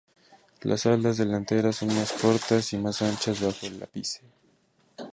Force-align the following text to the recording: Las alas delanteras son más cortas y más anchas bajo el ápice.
Las 0.63 0.87
alas 0.87 1.17
delanteras 1.17 1.75
son 1.75 1.89
más 1.89 2.11
cortas 2.13 2.73
y 2.73 2.77
más 2.79 3.03
anchas 3.03 3.39
bajo 3.39 3.67
el 3.67 3.83
ápice. 3.83 4.21